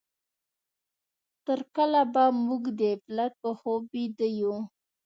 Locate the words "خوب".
3.59-3.81